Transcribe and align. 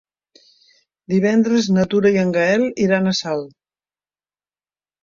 Divendres 1.13 1.69
na 1.75 1.85
Tura 1.93 2.13
i 2.17 2.19
en 2.25 2.35
Gaël 2.39 2.67
iran 2.89 3.13
a 3.13 3.17
Salt. 3.23 3.57